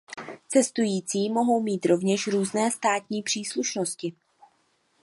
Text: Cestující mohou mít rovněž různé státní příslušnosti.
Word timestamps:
Cestující 0.47 1.29
mohou 1.29 1.61
mít 1.61 1.85
rovněž 1.85 2.27
různé 2.27 2.71
státní 2.71 3.23
příslušnosti. 3.23 4.13